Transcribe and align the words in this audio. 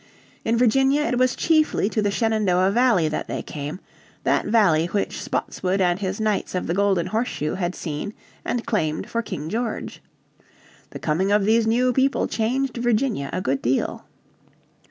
In 0.43 0.57
Virginia 0.57 1.03
it 1.03 1.19
was 1.19 1.35
chiefly 1.35 1.87
to 1.89 2.01
the 2.01 2.09
Shenandoah 2.09 2.71
Valley 2.71 3.07
that 3.07 3.27
they 3.27 3.43
came, 3.43 3.79
that 4.23 4.47
valley 4.47 4.87
which 4.87 5.21
Spotswood 5.21 5.79
and 5.79 5.99
his 5.99 6.19
knights 6.19 6.55
of 6.55 6.65
the 6.65 6.73
Golden 6.73 7.05
Horseshoe 7.05 7.53
had 7.53 7.75
seen 7.75 8.15
and 8.43 8.65
claimed 8.65 9.07
for 9.07 9.21
King 9.21 9.47
George. 9.47 10.01
The 10.89 10.97
coming 10.97 11.31
of 11.31 11.45
these 11.45 11.67
new 11.67 11.93
people 11.93 12.27
changed 12.27 12.77
Virginia 12.77 13.29
a 13.31 13.41
good 13.41 13.61
deal. 13.61 14.03